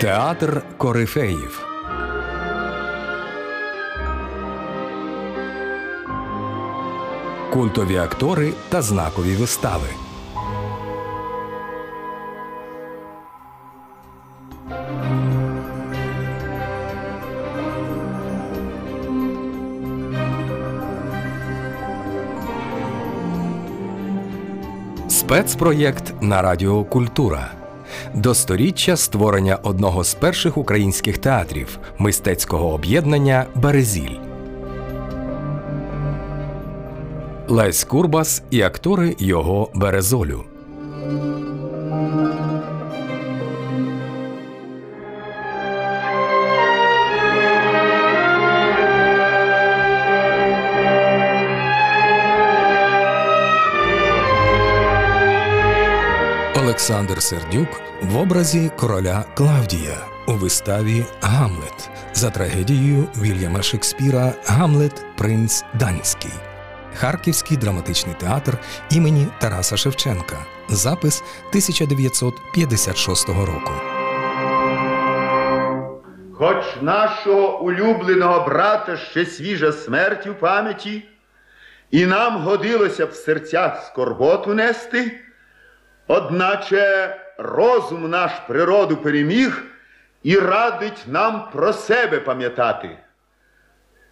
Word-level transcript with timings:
Театр 0.00 0.62
корифеїв. 0.76 1.66
Культові 7.52 7.96
актори 7.96 8.52
та 8.68 8.82
знакові 8.82 9.34
вистави. 9.34 9.88
Спецпроєкт 25.08 26.14
на 26.20 26.42
Радіо 26.42 26.84
Культура. 26.84 27.59
До 28.14 28.34
сторіччя 28.34 28.96
створення 28.96 29.56
одного 29.56 30.04
з 30.04 30.14
перших 30.14 30.56
українських 30.56 31.18
театрів 31.18 31.78
мистецького 31.98 32.72
об'єднання 32.72 33.46
Березіль. 33.54 34.16
Лесь 37.48 37.84
Курбас 37.84 38.42
і 38.50 38.62
актори 38.62 39.16
його 39.18 39.70
Березолю. 39.74 40.49
Олександр 56.80 57.22
Сердюк 57.22 57.68
в 58.02 58.16
образі 58.16 58.70
короля 58.76 59.24
Клавдія 59.34 59.96
у 60.28 60.32
виставі 60.32 61.04
Гамлет 61.20 61.90
за 62.12 62.30
трагедією 62.30 63.08
Вільяма 63.22 63.62
Шекспіра 63.62 64.32
Гамлет 64.46 65.04
Принц 65.16 65.64
Данський. 65.74 66.30
Харківський 66.94 67.56
драматичний 67.56 68.14
театр 68.20 68.58
імені 68.90 69.26
Тараса 69.40 69.76
Шевченка. 69.76 70.36
Запис 70.68 71.22
1956 71.48 73.28
року. 73.28 73.72
Хоч 76.34 76.64
нашого 76.82 77.60
улюбленого 77.60 78.46
брата 78.46 78.96
ще 78.96 79.26
свіжа 79.26 79.72
смерть 79.72 80.26
у 80.26 80.34
пам'яті, 80.34 81.04
і 81.90 82.06
нам 82.06 82.42
годилося 82.42 83.06
б 83.06 83.10
в 83.10 83.14
серцях 83.14 83.84
скорботу 83.84 84.54
нести, 84.54 85.20
одначе 86.10 87.16
розум 87.38 88.10
наш 88.10 88.32
природу 88.48 88.96
переміг 88.96 89.62
і 90.22 90.38
радить 90.38 91.04
нам 91.06 91.50
про 91.52 91.72
себе 91.72 92.20
пам'ятати. 92.20 92.98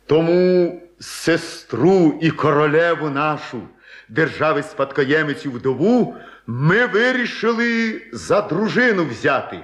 Тому 0.06 0.80
сестру 1.00 2.18
і 2.20 2.30
королеву 2.30 3.10
нашу, 3.10 3.62
держави 4.08 4.62
спадкоємицю 4.62 5.50
вдову, 5.50 6.16
ми 6.46 6.86
вирішили 6.86 8.02
за 8.12 8.40
дружину 8.40 9.04
взяти. 9.04 9.60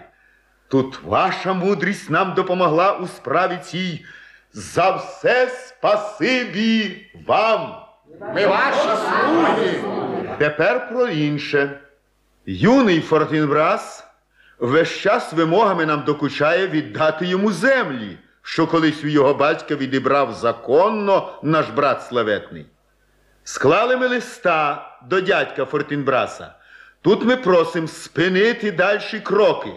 Тут 0.69 1.03
ваша 1.03 1.53
мудрість 1.53 2.11
нам 2.11 2.35
допомогла 2.35 2.93
у 2.93 3.07
справі 3.07 3.59
цій. 3.65 4.05
За 4.53 4.91
все 4.91 5.49
спасибі 5.49 6.97
вам. 7.27 7.75
Ми 8.35 8.47
ваші 8.47 8.89
слуги. 8.89 9.85
Тепер 10.39 10.89
про 10.89 11.09
інше. 11.09 11.81
Юний 12.47 13.01
Фортінбрас 13.01 14.07
весь 14.59 15.01
час 15.01 15.33
вимогами 15.33 15.87
нам 15.87 16.05
докучає 16.05 16.67
віддати 16.67 17.27
йому 17.27 17.53
землі, 17.53 18.19
що 18.43 18.67
колись 18.67 19.05
у 19.05 19.07
його 19.07 19.35
батька 19.35 19.77
відібрав 19.77 20.33
законно 20.33 21.39
наш 21.43 21.69
брат 21.69 22.03
славетний. 22.03 22.67
Склали 23.45 23.97
ми 23.97 24.07
листа 24.07 24.91
до 25.09 25.21
дядька 25.21 25.65
Фортінбраса. 25.65 26.55
Тут 27.03 27.25
ми 27.25 27.37
просимо 27.37 27.89
спинити 27.89 28.73
дальші 28.73 29.21
кроки, 29.21 29.73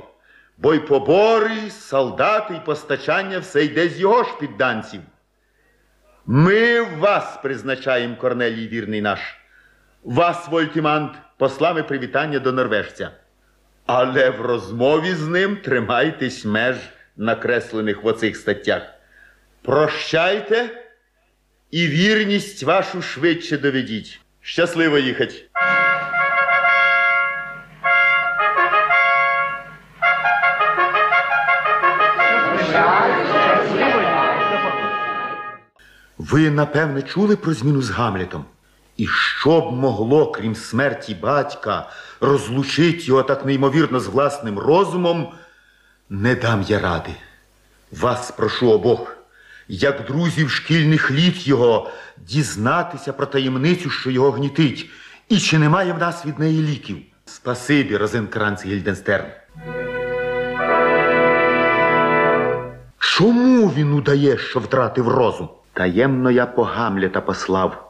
бо 0.58 0.74
й 0.74 0.80
побори, 0.80 1.70
солдати 1.72 2.54
й 2.54 2.60
постачання 2.66 3.40
все 3.40 3.66
йде 3.66 3.90
з 3.90 4.00
його 4.00 4.24
ж 4.24 4.30
підданців. 4.40 5.02
Ми 6.26 6.82
вас 6.82 7.40
призначаємо, 7.44 8.16
Корнелій 8.16 8.68
вірний 8.68 9.02
наш. 9.02 9.20
Вас, 10.04 10.48
Вольтімант, 10.48 11.12
послами 11.38 11.84
привітання 11.84 12.40
до 12.40 12.52
норвежця. 12.52 13.12
Але 13.86 14.30
в 14.30 14.42
розмові 14.42 15.14
з 15.14 15.28
ним 15.28 15.58
тримайтесь 15.58 16.46
меж, 16.46 16.76
накреслених 17.18 18.04
в 18.04 18.08
оцих 18.08 18.38
статтях. 18.38 18.82
Прощайте 19.62 20.70
і 21.72 21.88
вірність 21.88 22.64
вашу 22.64 23.02
швидше 23.02 23.58
доведіть. 23.58 24.22
Щасливо 24.42 24.98
їхать. 24.98 25.44
Ви, 36.18 36.50
напевне, 36.50 37.02
чули 37.02 37.36
про 37.36 37.54
зміну 37.54 37.82
з 37.82 37.90
Гамлетом? 37.90 38.46
І 38.98 39.08
що 39.08 39.62
б 39.62 39.72
могло, 39.72 40.32
крім 40.32 40.56
смерті 40.56 41.16
батька, 41.16 41.90
розлучити 42.22 43.04
його 43.04 43.24
так 43.24 43.46
неймовірно 43.46 44.00
з 44.00 44.08
власним 44.08 44.60
розумом, 44.60 45.32
не 46.10 46.36
дам 46.36 46.66
я 46.68 46.80
ради. 46.80 47.12
Вас 47.92 48.32
прошу 48.32 48.72
обох, 48.72 49.18
як 49.68 50.06
друзів 50.06 50.50
шкільних 50.50 51.12
літ 51.12 51.48
його, 51.48 51.90
дізнатися 52.18 53.14
про 53.14 53.26
таємницю, 53.26 53.90
що 53.90 54.12
його 54.12 54.32
гнітить, 54.32 54.90
і 55.30 55.40
чи 55.40 55.60
немає 55.60 55.94
в 55.94 55.98
нас 55.98 56.26
від 56.26 56.40
неї 56.40 56.62
ліків. 56.62 56.98
Спасибі, 57.26 57.98
Розенкранц 57.98 58.66
Гільденстерн. 58.66 59.26
Чому 63.00 63.68
він 63.68 63.94
удає, 63.94 64.38
що 64.38 64.60
втратив 64.60 65.08
розум? 65.08 65.50
Таємно 65.74 66.32
я 66.32 66.46
по 66.46 66.64
Гамлета 66.64 67.22
послав. 67.22 67.87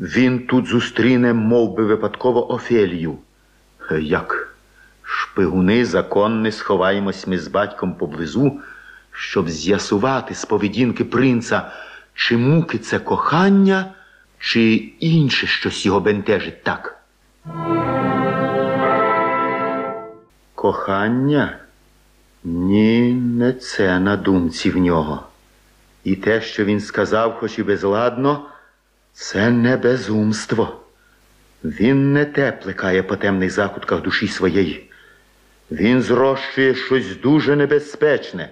Він 0.00 0.46
тут 0.46 0.66
зустріне, 0.66 1.32
мов 1.32 1.74
би, 1.74 1.84
випадково 1.84 2.52
Офелію. 2.52 3.18
Е, 3.90 4.00
Як 4.00 4.54
шпигуни 5.02 5.84
законне 5.84 6.52
сховаємось 6.52 7.26
ми 7.26 7.38
з 7.38 7.48
батьком 7.48 7.94
поблизу, 7.94 8.60
щоб 9.12 9.48
з'ясувати 9.50 10.34
з 10.34 10.44
поведінки 10.44 11.04
принца, 11.04 11.70
чи 12.14 12.36
муки 12.36 12.78
це 12.78 12.98
кохання, 12.98 13.92
чи 14.38 14.74
інше 15.00 15.46
щось 15.46 15.86
його 15.86 16.00
бентежить 16.00 16.62
так. 16.62 16.96
Кохання? 20.54 21.58
Ні, 22.44 23.12
не 23.14 23.52
це 23.52 24.00
на 24.00 24.16
думці 24.16 24.70
в 24.70 24.76
нього. 24.76 25.26
І 26.04 26.16
те, 26.16 26.40
що 26.40 26.64
він 26.64 26.80
сказав, 26.80 27.34
хоч 27.34 27.58
і 27.58 27.62
безладно, 27.62 28.46
це 29.12 29.50
не 29.50 29.76
безумство. 29.76 30.80
Він 31.64 32.12
не 32.12 32.24
те 32.24 32.52
плекає 32.52 33.02
по 33.02 33.16
темних 33.16 33.50
закутках 33.50 34.02
душі 34.02 34.28
своєї. 34.28 34.90
Він 35.70 36.02
зрощує 36.02 36.74
щось 36.74 37.16
дуже 37.16 37.56
небезпечне. 37.56 38.50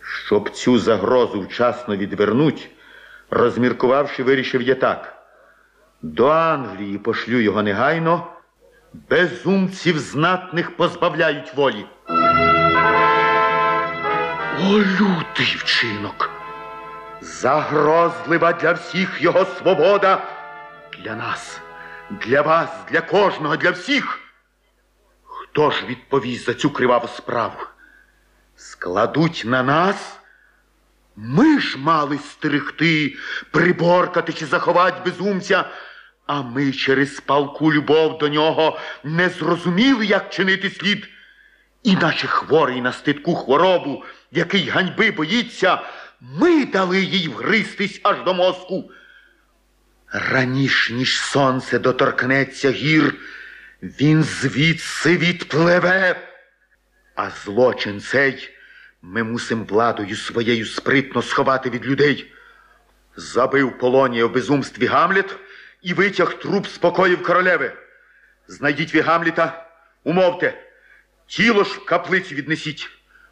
Щоб 0.00 0.50
цю 0.50 0.78
загрозу 0.78 1.40
вчасно 1.40 1.96
відвернуть, 1.96 2.70
розміркувавши, 3.30 4.22
вирішив 4.22 4.62
я 4.62 4.74
так. 4.74 5.22
До 6.02 6.26
Англії 6.26 6.98
пошлю 6.98 7.40
його 7.40 7.62
негайно, 7.62 8.26
безумців 9.10 9.98
знатних 9.98 10.76
позбавляють 10.76 11.54
волі. 11.54 11.86
О, 14.60 14.78
лютий 14.78 15.56
вчинок! 15.58 16.37
Загрозлива 17.20 18.52
для 18.52 18.72
всіх 18.72 19.22
його 19.22 19.44
свобода, 19.44 20.22
для 21.02 21.14
нас, 21.14 21.60
для 22.10 22.42
вас, 22.42 22.70
для 22.90 23.00
кожного, 23.00 23.56
для 23.56 23.70
всіх. 23.70 24.18
Хто 25.24 25.70
ж 25.70 25.86
відповість 25.86 26.46
за 26.46 26.54
цю 26.54 26.70
криваву 26.70 27.08
справу? 27.08 27.56
Складуть 28.56 29.42
на 29.46 29.62
нас? 29.62 30.18
Ми 31.16 31.60
ж 31.60 31.78
мали 31.78 32.18
стерегти, 32.18 33.16
приборкати 33.50 34.32
чи 34.32 34.46
заховати 34.46 35.10
безумця, 35.10 35.64
а 36.26 36.42
ми 36.42 36.72
через 36.72 37.20
палку 37.20 37.72
любов 37.72 38.18
до 38.18 38.28
нього 38.28 38.78
не 39.04 39.28
зрозуміли, 39.28 40.06
як 40.06 40.30
чинити 40.30 40.70
слід. 40.70 41.08
І 41.82 41.96
наче 41.96 42.26
хворий 42.26 42.80
на 42.80 42.92
стидку 42.92 43.34
хворобу, 43.34 44.04
який 44.32 44.68
ганьби 44.68 45.10
боїться, 45.10 45.82
ми 46.20 46.64
дали 46.64 47.00
їй 47.00 47.28
вгристись 47.28 48.00
аж 48.02 48.24
до 48.24 48.34
мозку. 48.34 48.90
Раніш, 50.12 50.90
ніж 50.90 51.20
сонце 51.20 51.78
доторкнеться 51.78 52.70
гір, 52.70 53.14
він 53.82 54.22
звідси 54.22 55.16
відпливе. 55.16 56.28
А 57.14 57.30
злочин 57.30 58.00
цей 58.00 58.50
ми 59.02 59.22
мусим 59.22 59.64
владою 59.64 60.16
своєю 60.16 60.66
спритно 60.66 61.22
сховати 61.22 61.70
від 61.70 61.86
людей. 61.86 62.32
Забив 63.16 63.78
полонія 63.78 64.26
в 64.26 64.32
безумстві 64.32 64.86
Гамлет 64.86 65.36
і 65.82 65.94
витяг 65.94 66.38
труп 66.38 66.66
з 66.66 66.78
покоїв 66.78 67.22
королеви. 67.22 67.72
Знайдіть 68.48 68.94
ви 68.94 69.00
Гамліта, 69.00 69.70
умовте, 70.04 70.64
тіло 71.26 71.64
ж 71.64 71.70
в 71.70 71.84
каплицю 71.84 72.34
віднесіть. 72.34 72.90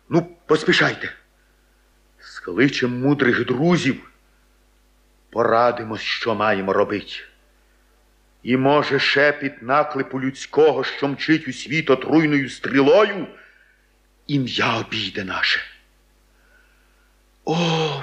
Ну, 0.08 0.36
поспішайте. 0.46 1.12
Скличем 2.46 3.00
мудрих 3.00 3.44
друзів, 3.46 4.10
порадимось, 5.30 6.00
що 6.00 6.34
маємо 6.34 6.72
робити. 6.72 7.12
І 8.42 8.56
може 8.56 8.98
шепіт 8.98 9.62
наклепу 9.62 10.20
людського, 10.20 10.84
що 10.84 11.08
мчить 11.08 11.48
у 11.48 11.52
світ 11.52 11.90
отруйною 11.90 12.50
стрілою, 12.50 13.26
ім'я 14.26 14.76
обійде 14.76 15.24
наше. 15.24 15.60
О, 17.44 18.02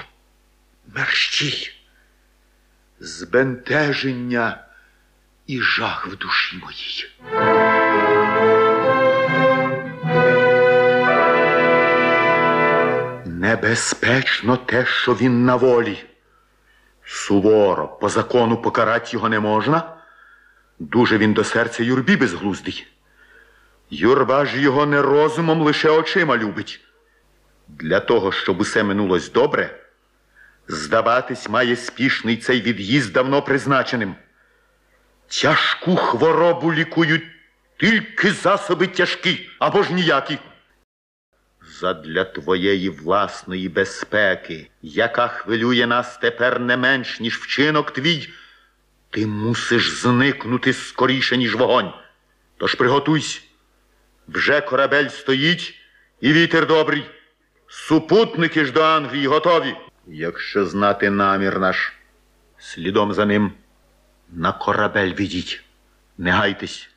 мерщій! 0.94 1.72
Збентеження 3.00 4.64
і 5.46 5.60
жах 5.60 6.06
в 6.06 6.16
душі 6.16 6.56
моїй. 6.56 7.10
Небезпечно 13.44 14.56
те, 14.56 14.86
що 14.86 15.14
він 15.14 15.44
на 15.44 15.56
волі. 15.56 16.04
Суворо, 17.04 17.88
по 17.88 18.08
закону 18.08 18.56
покарати 18.56 19.10
його 19.12 19.28
не 19.28 19.40
можна. 19.40 19.96
Дуже 20.78 21.18
він 21.18 21.32
до 21.32 21.44
серця 21.44 21.82
юрбі 21.82 22.16
безглуздий. 22.16 22.86
Юрба 23.90 24.44
ж 24.44 24.60
його 24.60 24.86
не 24.86 25.02
розумом, 25.02 25.62
лише 25.62 25.90
очима 25.90 26.36
любить. 26.36 26.80
Для 27.68 28.00
того, 28.00 28.32
щоб 28.32 28.60
усе 28.60 28.82
минулось 28.82 29.32
добре, 29.32 29.78
здаватись 30.68 31.48
має 31.48 31.76
спішний 31.76 32.36
цей 32.36 32.60
від'їзд 32.60 33.12
давно 33.12 33.42
призначеним. 33.42 34.14
Тяжку 35.28 35.96
хворобу 35.96 36.72
лікують 36.72 37.24
тільки 37.76 38.30
засоби 38.32 38.86
тяжкі 38.86 39.50
або 39.58 39.82
ж 39.82 39.92
ніякі. 39.92 40.38
Задля 41.80 42.24
твоєї 42.24 42.90
власної 42.90 43.68
безпеки, 43.68 44.70
яка 44.82 45.28
хвилює 45.28 45.86
нас 45.86 46.18
тепер 46.18 46.60
не 46.60 46.76
менш, 46.76 47.20
ніж 47.20 47.38
вчинок 47.38 47.90
твій, 47.90 48.28
ти 49.10 49.26
мусиш 49.26 49.90
зникнути 49.90 50.72
скоріше, 50.72 51.36
ніж 51.36 51.54
вогонь. 51.54 51.92
Тож 52.56 52.74
приготуйся. 52.74 53.40
Вже 54.28 54.60
корабель 54.60 55.08
стоїть 55.08 55.74
і 56.20 56.32
вітер 56.32 56.66
добрий. 56.66 57.04
Супутники 57.66 58.64
ж 58.64 58.72
до 58.72 58.82
Англії 58.82 59.26
готові. 59.26 59.74
Якщо 60.06 60.66
знати 60.66 61.10
намір 61.10 61.58
наш, 61.58 61.92
слідом 62.58 63.14
за 63.14 63.26
ним 63.26 63.52
на 64.32 64.52
корабель 64.52 65.14
відіть. 65.14 65.62
Не 66.18 66.30
гайтесь, 66.30 66.90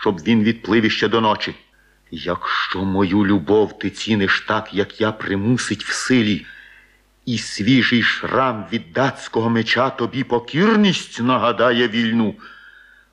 щоб 0.00 0.20
він 0.20 0.42
відплив 0.42 0.84
іще 0.84 1.08
до 1.08 1.20
ночі. 1.20 1.54
Якщо 2.14 2.84
мою 2.84 3.26
любов 3.26 3.78
ти 3.78 3.90
ціниш 3.90 4.40
так, 4.40 4.74
як 4.74 5.00
я 5.00 5.12
примусить 5.12 5.84
в 5.84 5.92
силі, 5.92 6.46
і 7.26 7.38
свіжий 7.38 8.02
шрам 8.02 8.66
від 8.72 8.92
датського 8.92 9.50
меча 9.50 9.90
тобі 9.90 10.24
покірність 10.24 11.20
нагадає 11.20 11.88
вільну, 11.88 12.34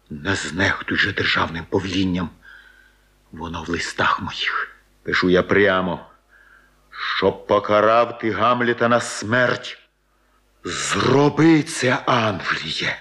не 0.10 0.36
знехтуй 0.36 0.98
же 0.98 1.14
державним 1.14 1.66
повлінням. 1.70 2.30
Воно 3.32 3.64
в 3.64 3.70
листах 3.70 4.22
моїх. 4.22 4.76
Пишу 5.04 5.30
я 5.30 5.44
прямо, 5.44 6.06
щоб 7.18 7.48
покарав 7.48 8.18
ти 8.18 8.32
Гамліта 8.32 8.88
на 8.88 9.00
смерть. 9.00 9.78
Зроби 10.64 11.64
це, 11.64 12.04
Англіє, 12.06 12.98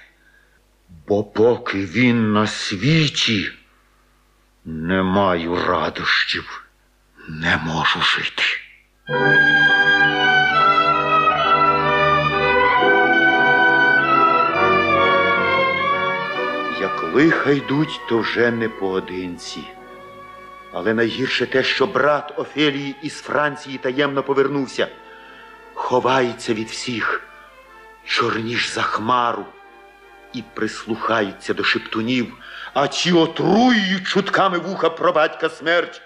бо 1.08 1.24
поки 1.24 1.86
він 1.86 2.32
на 2.32 2.46
світі, 2.46 3.52
не 4.70 5.02
маю 5.02 5.64
радощів, 5.66 6.64
не 7.28 7.56
можу 7.56 8.00
жити. 8.02 8.42
Як 16.80 17.14
лиха 17.14 17.50
йдуть, 17.50 18.00
то 18.08 18.18
вже 18.18 18.50
не 18.50 18.68
поодинці. 18.68 19.60
Але 20.72 20.94
найгірше 20.94 21.46
те, 21.46 21.62
що 21.62 21.86
брат 21.86 22.32
Офелії 22.36 22.96
із 23.02 23.20
Франції 23.20 23.78
таємно 23.78 24.22
повернувся, 24.22 24.88
ховається 25.74 26.54
від 26.54 26.68
всіх, 26.68 27.22
чорніш 28.04 28.68
за 28.68 28.82
хмару, 28.82 29.46
і 30.32 30.42
прислухається 30.54 31.54
до 31.54 31.64
шептунів, 31.64 32.34
а 32.74 32.86
ті 32.86 33.12
отруюють 33.12 34.06
чутками 34.06 34.58
вуха 34.58 34.90
про 34.90 35.12
батька 35.12 35.48
смерть. 35.48 36.02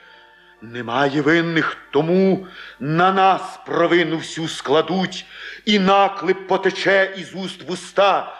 Немає 0.63 1.23
винних, 1.23 1.77
тому 1.91 2.47
на 2.81 3.13
нас 3.13 3.61
провину 3.67 4.17
всю 4.17 4.49
складуть, 4.49 5.27
і 5.65 5.79
наклеп 5.79 6.49
потече 6.49 7.15
із 7.17 7.35
уст 7.35 7.63
в 7.69 7.71
уста. 7.71 8.37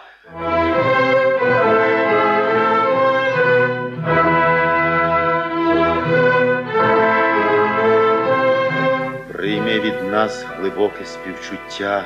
Прийми 9.33 9.79
від 9.79 10.03
нас 10.03 10.45
глибоке 10.57 11.05
співчуття 11.05 12.05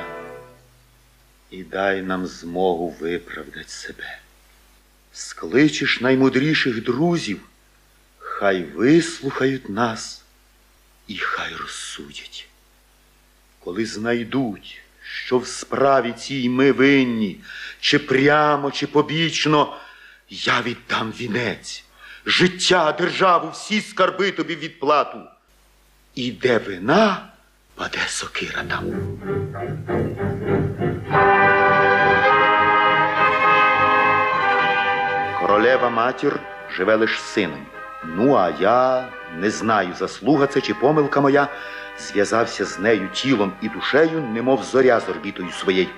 і 1.50 1.62
дай 1.62 2.02
нам 2.02 2.26
змогу 2.26 2.96
виправдати 3.00 3.68
себе. 3.68 4.18
Скличеш 5.12 6.00
наймудріших 6.00 6.82
друзів, 6.82 7.40
хай 8.18 8.62
вислухають 8.62 9.68
нас 9.68 10.22
і 11.06 11.16
хай 11.16 11.54
розсудять. 11.54 12.48
Коли 13.58 13.86
знайдуть, 13.86 14.80
що 15.02 15.38
в 15.38 15.46
справі 15.46 16.12
цій 16.12 16.48
ми 16.48 16.72
винні, 16.72 17.40
чи 17.80 17.98
прямо, 17.98 18.70
чи 18.70 18.86
побічно, 18.86 19.76
я 20.28 20.62
віддам 20.62 21.12
вінець, 21.12 21.84
життя, 22.26 22.92
державу, 22.92 23.50
всі 23.50 23.80
скарби 23.80 24.30
тобі 24.30 24.56
відплату. 24.56 25.18
І 26.14 26.32
де 26.32 26.58
вина, 26.58 27.28
паде 27.74 28.04
сокира 28.08 28.62
там. 28.62 28.84
Королева 35.78 36.02
матір 36.02 36.40
живе 36.70 36.96
лиш 36.96 37.20
сином. 37.20 37.66
Ну, 38.04 38.34
а 38.34 38.52
я 38.60 39.08
не 39.40 39.50
знаю, 39.50 39.94
заслуга 39.98 40.46
це 40.46 40.60
чи 40.60 40.74
помилка 40.74 41.20
моя, 41.20 41.48
зв'язався 41.98 42.64
з 42.64 42.78
нею 42.78 43.08
тілом 43.12 43.52
і 43.62 43.68
душею, 43.68 44.20
немов 44.20 44.62
зоря 44.64 45.00
з 45.00 45.08
орбітою 45.08 45.50
своєю. 45.50 45.88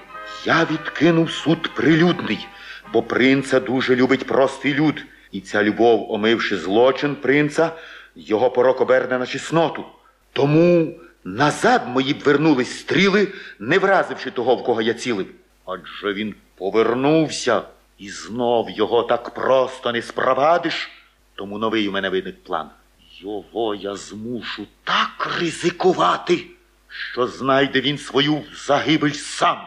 Я 0.45 0.67
відкинув 0.71 1.31
суд 1.31 1.71
прилюдний, 1.75 2.47
бо 2.93 3.03
принца 3.03 3.61
дуже 3.61 3.97
любить 3.97 4.27
простий 4.27 4.75
люд, 4.75 5.03
і 5.33 5.41
ця 5.41 5.63
любов, 5.63 6.13
омивши 6.13 6.57
злочин 6.57 7.15
принца, 7.15 7.71
його 8.15 8.51
порок 8.51 8.81
оберне 8.81 9.19
на 9.19 9.27
чесноту. 9.27 9.85
Тому 10.33 10.95
назад 11.25 11.83
мої 11.89 12.15
б 12.15 12.19
вернулись 12.25 12.79
стріли, 12.79 13.29
не 13.59 13.79
вразивши 13.79 14.31
того, 14.31 14.57
в 14.57 14.65
кого 14.65 14.83
я 14.83 14.95
цілив. 14.95 15.27
Адже 15.67 16.13
він 16.13 16.35
повернувся, 16.57 17.63
і 18.01 18.09
знов 18.09 18.71
його 18.71 19.03
так 19.03 19.35
просто 19.35 19.93
не 19.93 20.03
спровадиш. 20.03 20.91
Тому 21.35 21.59
новий 21.59 21.89
у 21.89 21.93
мене 21.93 22.09
виник 22.09 22.45
план. 22.45 22.71
Його 23.13 23.75
я 23.75 23.97
змушу 23.97 24.67
так 24.85 25.37
ризикувати, 25.41 26.47
що 26.89 27.27
знайде 27.27 27.81
він 27.81 27.99
свою 27.99 28.43
загибель 28.55 29.13
сам, 29.13 29.59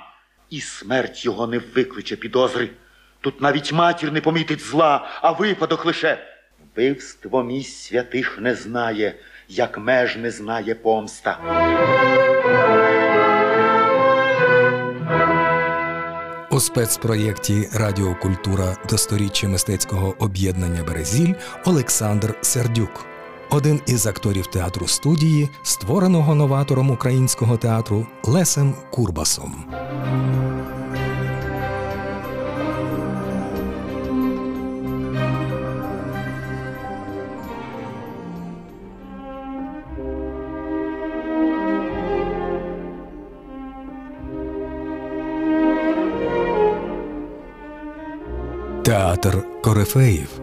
і 0.49 0.61
смерть 0.61 1.25
його 1.25 1.47
не 1.47 1.57
викличе 1.57 2.15
підозри. 2.15 2.69
Тут 3.21 3.41
навіть 3.41 3.71
матір 3.71 4.11
не 4.11 4.21
помітить 4.21 4.61
зла, 4.61 5.07
а 5.21 5.31
випадок 5.31 5.85
лише. 5.85 6.27
Вбивство 6.63 7.43
місць 7.43 7.87
святих 7.87 8.39
не 8.39 8.55
знає, 8.55 9.15
як 9.49 9.77
меж 9.77 10.17
не 10.17 10.31
знає 10.31 10.75
помста. 10.75 11.39
У 16.53 16.59
спецпроєкті 16.59 17.69
Радіокультура 17.73 18.77
до 18.89 18.97
сторіччя 18.97 19.47
мистецького 19.47 20.15
об'єднання 20.19 20.83
Березіль 20.83 21.33
Олександр 21.65 22.35
Сердюк, 22.41 23.05
один 23.49 23.79
із 23.85 24.07
акторів 24.07 24.47
театру 24.47 24.87
студії, 24.87 25.49
створеного 25.63 26.35
новатором 26.35 26.91
українського 26.91 27.57
театру 27.57 28.07
Лесем 28.23 28.73
Курбасом. 28.91 29.65
Театр 48.93 49.43
Корифеїв. 49.61 50.42